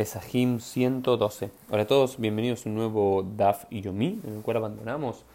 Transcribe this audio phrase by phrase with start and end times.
[0.00, 1.50] Pesajim 112.
[1.68, 5.26] Hola a todos, bienvenidos a un nuevo DAF y Yomi, en el cual abandonamos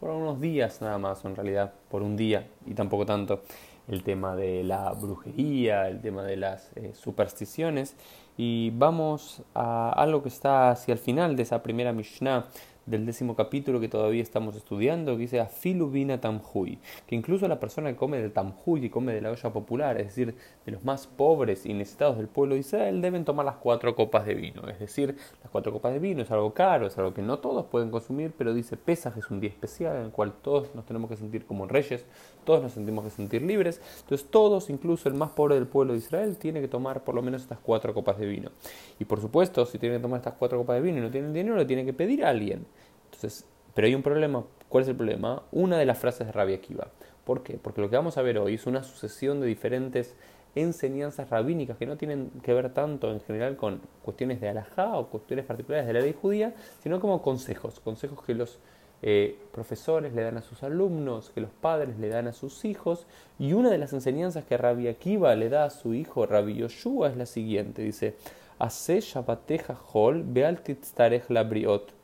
[0.00, 3.42] por unos días nada más, en realidad, por un día y tampoco tanto,
[3.86, 7.96] el tema de la brujería, el tema de las eh, supersticiones.
[8.38, 12.46] Y vamos a algo que está hacia el final de esa primera Mishnah
[12.88, 17.90] del décimo capítulo que todavía estamos estudiando, que dice Afilubina Tamhui, que incluso la persona
[17.90, 20.34] que come del Tamhui, y come de la olla popular, es decir,
[20.64, 24.26] de los más pobres y necesitados del pueblo de Israel, deben tomar las cuatro copas
[24.26, 24.68] de vino.
[24.68, 27.66] Es decir, las cuatro copas de vino es algo caro, es algo que no todos
[27.66, 31.10] pueden consumir, pero dice Pesaj es un día especial en el cual todos nos tenemos
[31.10, 32.04] que sentir como reyes,
[32.44, 33.80] todos nos sentimos que sentir libres.
[34.00, 37.22] Entonces todos, incluso el más pobre del pueblo de Israel, tiene que tomar por lo
[37.22, 38.50] menos estas cuatro copas de vino.
[38.98, 41.32] Y por supuesto, si tiene que tomar estas cuatro copas de vino y no tiene
[41.32, 42.66] dinero, le tiene que pedir a alguien.
[43.74, 44.44] Pero hay un problema.
[44.68, 45.42] ¿Cuál es el problema?
[45.52, 46.88] Una de las frases de Rabbi Akiva.
[47.24, 47.58] ¿Por qué?
[47.62, 50.14] Porque lo que vamos a ver hoy es una sucesión de diferentes
[50.54, 55.08] enseñanzas rabínicas que no tienen que ver tanto en general con cuestiones de alajá o
[55.08, 58.58] cuestiones particulares de la ley judía, sino como consejos, consejos que los
[59.02, 63.06] eh, profesores le dan a sus alumnos, que los padres le dan a sus hijos,
[63.38, 67.10] y una de las enseñanzas que Rabbi Akiva le da a su hijo Rabbi Yoshua
[67.10, 68.16] es la siguiente, dice,
[68.58, 70.60] Hace Shabbateja Hol Beal
[71.28, 71.97] la Briot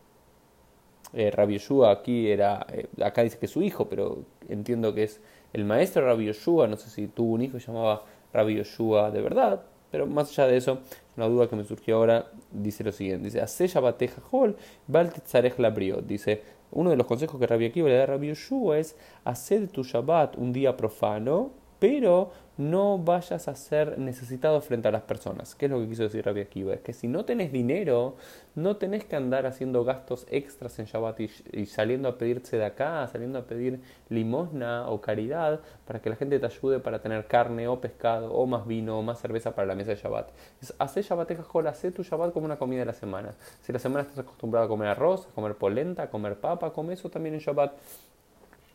[1.15, 5.05] eh, Rabbi Yoshua aquí era, eh, acá dice que es su hijo, pero entiendo que
[5.05, 5.21] es
[5.53, 9.23] el maestro Rabbi Yoshua, no sé si tuvo un hijo que llamaba Rabbi Yoshua de
[9.23, 10.81] verdad, pero más allá de eso,
[11.17, 14.57] una duda que me surgió ahora, dice lo siguiente, dice, Hace bateja hol,
[14.89, 18.79] la briot, dice, uno de los consejos que Rabbi Akiva le da a Rabbi Yoshua
[18.79, 21.53] es, hacer tu Shabbat un día profano,
[21.85, 25.55] pero no vayas a ser necesitado frente a las personas.
[25.55, 26.73] ¿Qué es lo que quiso decir Rabbi Akiva?
[26.73, 28.17] Es que si no tenés dinero,
[28.55, 33.07] no tenés que andar haciendo gastos extras en Shabbat y, saliendo a pedirse de acá,
[33.09, 37.69] saliendo a pedir limosna o caridad para que la gente te ayude para tener carne
[37.69, 40.31] o pescado o más vino o más cerveza para la mesa de Shabbat.
[40.63, 41.33] Es, hacé Shabbat
[41.67, 43.35] hacé tu Shabbat como una comida de la semana.
[43.61, 46.95] Si la semana estás acostumbrado a comer arroz, a comer polenta, a comer papa, come
[46.95, 47.75] eso también en Shabbat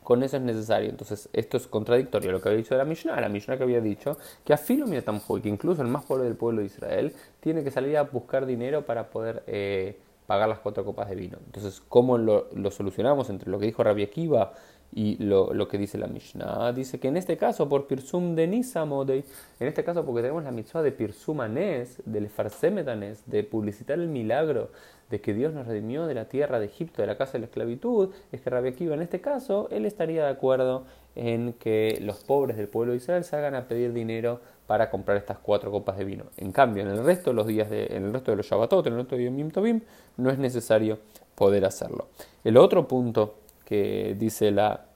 [0.03, 0.89] con eso es necesario.
[0.89, 3.19] Entonces, esto es contradictorio a lo que había dicho de la Mishnah.
[3.19, 6.61] La Mishnah que había dicho que a Filo que incluso el más pobre del pueblo
[6.61, 9.97] de Israel, tiene que salir a buscar dinero para poder eh,
[10.29, 11.37] pagar las cuatro copas de vino.
[11.45, 14.53] Entonces, ¿cómo lo, solucionamos entre lo que dijo Rabbi Akiva
[14.91, 16.73] y lo, lo, que dice la Mishnah?
[16.73, 19.23] Dice que en este caso, por Pirsum de Nisamodei,
[19.59, 24.07] en este caso porque tenemos la mitzvah de Pirsum Anes, del Farsemetanes, de publicitar el
[24.07, 24.69] milagro
[25.09, 27.45] de que Dios nos redimió de la tierra de Egipto, de la casa de la
[27.45, 30.85] esclavitud, es que Rabbi Akiva en este caso, él estaría de acuerdo
[31.15, 35.39] en que los pobres del pueblo de Israel salgan a pedir dinero para comprar estas
[35.39, 36.25] cuatro copas de vino.
[36.37, 38.85] En cambio, en el resto de los días, de, en el resto de los Shabbatot,
[38.85, 39.81] en el resto de Yom Tovim,
[40.17, 40.99] no es necesario
[41.33, 42.09] poder hacerlo.
[42.43, 43.35] El otro punto
[43.69, 44.89] que dice la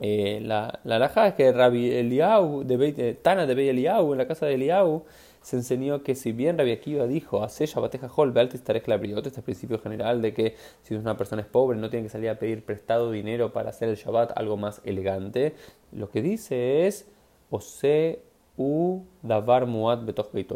[0.00, 4.28] eh, la, la es que Rabbi Eliau, de eh, Tana de Beit Eliau, en la
[4.28, 5.04] casa de Eliau,
[5.42, 9.78] se enseñó que si bien Rabbi Akiva dijo, hace Shabbateja Hol, estaré clabriot, este principio
[9.80, 13.10] general de que si una persona es pobre no tiene que salir a pedir prestado
[13.10, 15.54] dinero para hacer el Shabbat algo más elegante,
[15.92, 17.06] lo que dice es,
[17.50, 18.22] o se
[18.58, 20.00] u davar muad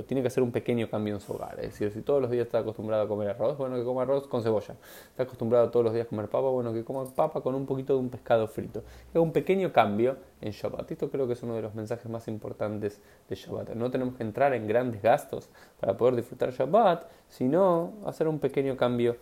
[0.07, 1.61] Tiene que hacer un pequeño cambio en su hogar.
[1.61, 4.27] Es decir, si todos los días está acostumbrado a comer arroz, bueno, que coma arroz
[4.27, 4.75] con cebolla.
[5.11, 7.95] Está acostumbrado todos los días a comer papa, bueno, que coma papa con un poquito
[7.95, 8.83] de un pescado frito.
[9.15, 10.91] Es un pequeño cambio en Shabbat.
[10.91, 13.71] Esto creo que es uno de los mensajes más importantes de Shabbat.
[13.77, 15.49] No tenemos que entrar en grandes gastos
[15.79, 19.17] para poder disfrutar Shabbat, sino hacer un pequeño cambio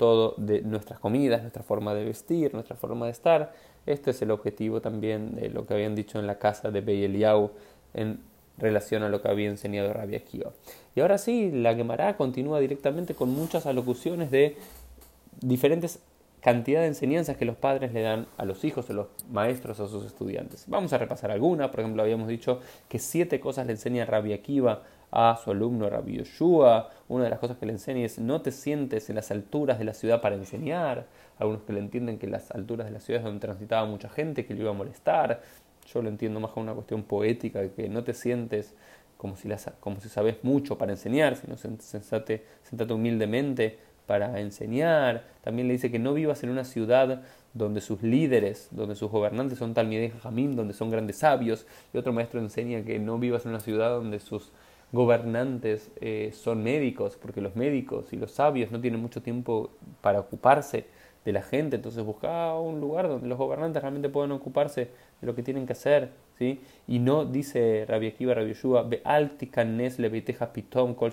[0.00, 3.52] todo de nuestras comidas, nuestra forma de vestir, nuestra forma de estar.
[3.84, 7.50] Este es el objetivo también de lo que habían dicho en la casa de Beyeliau
[7.94, 8.20] en
[8.58, 10.52] relación a lo que había enseñado Rabbi Akiva.
[10.94, 14.56] Y ahora sí, la Gemara continúa directamente con muchas alocuciones de
[15.40, 16.00] diferentes
[16.40, 19.86] cantidad de enseñanzas que los padres le dan a los hijos, a los maestros, a
[19.86, 20.64] sus estudiantes.
[20.68, 21.70] Vamos a repasar alguna.
[21.70, 26.18] Por ejemplo, habíamos dicho que siete cosas le enseña Rabbi Akiva a su alumno Rabbi
[26.18, 26.90] Yoshua.
[27.08, 29.84] Una de las cosas que le enseña es no te sientes en las alturas de
[29.84, 31.06] la ciudad para enseñar.
[31.38, 34.46] Algunos que le entienden que las alturas de la ciudad es donde transitaba mucha gente,
[34.46, 35.42] que le iba a molestar.
[35.92, 38.74] Yo lo entiendo más como una cuestión poética, que no te sientes
[39.16, 45.24] como si, las, como si sabes mucho para enseñar, sino sentate, sentate humildemente para enseñar.
[45.42, 47.22] También le dice que no vivas en una ciudad
[47.52, 51.66] donde sus líderes, donde sus gobernantes son Talmidei Jamín, donde son grandes sabios.
[51.92, 54.52] Y otro maestro enseña que no vivas en una ciudad donde sus
[54.92, 59.70] gobernantes eh, son médicos, porque los médicos y los sabios no tienen mucho tiempo
[60.00, 60.86] para ocuparse
[61.24, 64.88] de la gente, entonces busca un lugar donde los gobernantes realmente puedan ocuparse
[65.20, 66.60] de lo que tienen que hacer, ¿sí?
[66.88, 68.88] Y no dice Rabbi Akiva, Rabbi Yeshua,
[70.52, 71.12] pitom kol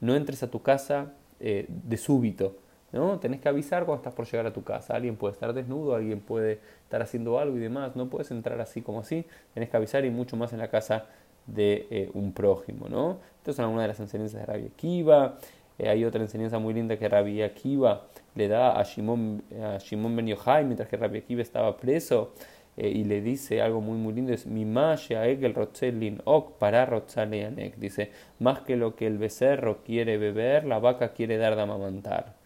[0.00, 2.56] no entres a tu casa eh, de súbito,
[2.92, 3.20] ¿no?
[3.20, 6.20] Tenés que avisar cuando estás por llegar a tu casa, alguien puede estar desnudo, alguien
[6.20, 10.04] puede estar haciendo algo y demás, no puedes entrar así como así, tenés que avisar
[10.04, 11.06] y mucho más en la casa
[11.46, 13.18] de eh, un prójimo, ¿no?
[13.38, 15.38] Estas son algunas de las enseñanzas de Rabbi Akiva.
[15.78, 20.16] Eh, hay otra enseñanza muy linda que Rabbi Akiva le da a Shimon, a Shimon
[20.16, 22.32] Ben Yochai mientras que Rabbi Akiva estaba preso
[22.76, 27.76] eh, y le dice algo muy muy lindo, es Mimashe el Rotzelin Ok para Rotzaleanek.
[27.76, 32.45] Dice, más que lo que el becerro quiere beber, la vaca quiere dar de amamantar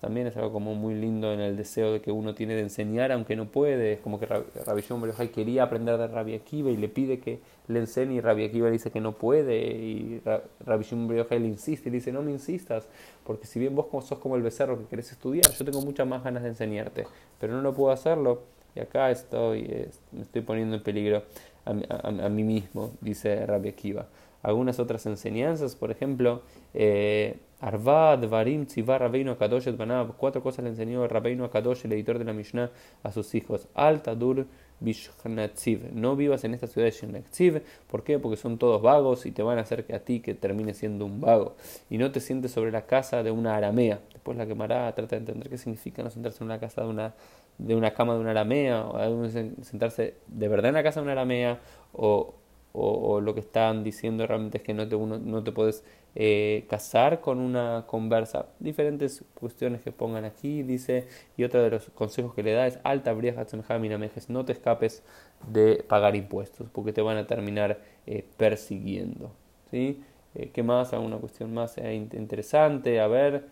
[0.00, 3.12] también es algo como muy lindo en el deseo de que uno tiene de enseñar
[3.12, 3.94] aunque no puede.
[3.94, 7.78] Es como que Rabbi Shimon quería aprender de Rabbi Akiva y le pide que le
[7.80, 10.22] enseñe y Rabbi Akiva dice que no puede y
[10.64, 12.86] Rabbi Shimon le insiste y dice no me insistas
[13.24, 16.22] porque si bien vos sos como el becerro que querés estudiar, yo tengo muchas más
[16.22, 17.06] ganas de enseñarte,
[17.40, 18.42] pero no lo puedo hacerlo
[18.74, 21.22] y acá estoy, me estoy poniendo en peligro
[21.66, 24.06] a, mí mismo, dice Rabbi Akiva.
[24.42, 26.42] Algunas otras enseñanzas, por ejemplo,
[26.72, 30.16] eh, Arvad, Varim, Tzivar, Rabbeinu Akadosh, Banab.
[30.16, 32.70] Cuatro cosas le enseñó Rabbeinu Akadosh, el editor de la Mishnah,
[33.02, 33.66] a sus hijos.
[33.74, 34.46] Alta, Dur,
[34.78, 35.90] Bishnatsiv.
[35.92, 37.62] No vivas en esta ciudad de Shnatsiv.
[37.86, 38.18] ¿Por qué?
[38.18, 41.06] Porque son todos vagos y te van a hacer que a ti que termines siendo
[41.06, 41.56] un vago.
[41.88, 44.00] Y no te sientes sobre la casa de una aramea.
[44.12, 47.14] Después la quemará, trata de entender qué significa no sentarse en una casa de una,
[47.58, 48.84] de una cama de una aramea.
[48.86, 49.28] O
[49.62, 51.60] sentarse de verdad en la casa de una aramea.
[51.92, 52.34] O,
[52.78, 55.82] o, lo que están diciendo realmente es que no te, uno, no te puedes
[56.14, 58.46] eh, casar con una conversa.
[58.58, 62.78] Diferentes cuestiones que pongan aquí, dice, y otro de los consejos que le da es
[62.84, 65.02] alta mejes, no te escapes
[65.50, 69.30] de pagar impuestos, porque te van a terminar eh, persiguiendo.
[69.70, 70.02] ¿sí?
[70.34, 70.92] Eh, ¿Qué más?
[70.92, 73.00] ¿Alguna cuestión más interesante?
[73.00, 73.44] A ver.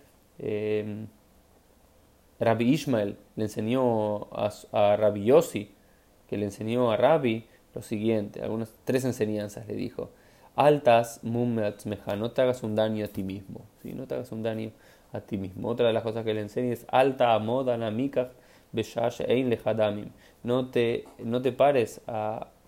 [2.40, 5.70] Rabbi Ishmael le enseñó a, Rabbi Yossi,
[6.28, 10.10] que le enseñó a Rabbi lo siguiente, algunas tres enseñanzas le dijo
[10.56, 13.92] altas meja, no te hagas un daño a ti mismo, ¿sí?
[13.92, 14.70] no te hagas un daño
[15.12, 15.68] a ti mismo.
[15.68, 20.10] Otra de las cosas que le enseña es alta moda ein lejadamim.
[20.42, 22.00] No te, no te pares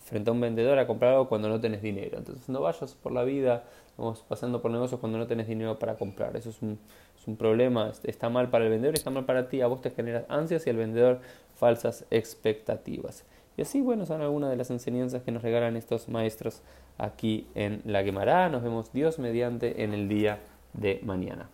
[0.04, 2.18] frente a un vendedor a comprar algo cuando no tenés dinero.
[2.18, 3.64] Entonces no vayas por la vida
[3.96, 6.36] vamos pasando por negocios cuando no tenés dinero para comprar.
[6.36, 6.78] Eso es un,
[7.26, 9.60] un problema, está mal para el vendedor está mal para ti.
[9.60, 11.20] A vos te generas ansias y al vendedor
[11.54, 13.24] falsas expectativas.
[13.56, 16.62] Y así, bueno, son algunas de las enseñanzas que nos regalan estos maestros
[16.98, 18.48] aquí en la Gemara.
[18.48, 20.40] Nos vemos Dios mediante en el día
[20.74, 21.48] de mañana.